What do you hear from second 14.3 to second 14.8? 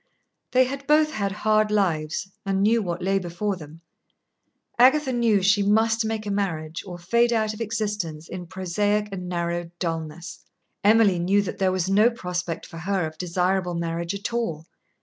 all.